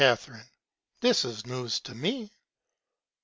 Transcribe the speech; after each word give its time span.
This 1.01 1.23
is 1.23 1.45
News 1.45 1.79
to 1.81 1.93
me. 1.93 2.31